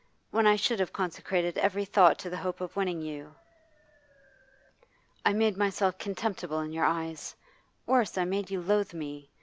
[0.31, 3.35] When I should have consecrated every thought to the hope of winning you,
[5.23, 7.35] I made myself contemptible in your eyes
[7.85, 9.29] worse, I made you loathe me.